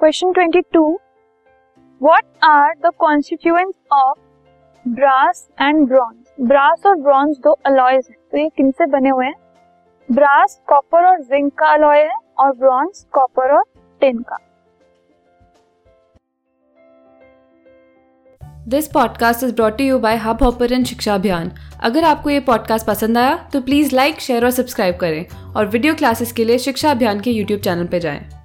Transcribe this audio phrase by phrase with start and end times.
[0.00, 0.82] Question twenty two
[2.00, 4.18] what are the constituents of
[4.86, 9.34] brass and bronze brass और bronze दो alloys हैं तो ये किनसे बने हुए हैं?
[10.08, 13.64] ब्रास कॉपर और जिंक का अलॉय है और ब्रॉन्ज कॉपर और
[14.00, 14.38] टिन का।
[18.68, 21.52] This podcast is brought you by Hubhopper Shiksha Abhiyan
[21.82, 25.94] अगर आपको ये पॉडकास्ट पसंद आया तो प्लीज़ लाइक शेयर और सब्सक्राइब करें और वीडियो
[25.94, 28.35] क्लासेस के लिए शिक्षा अभियान के यूट्यूब चैनल पर जाएँ।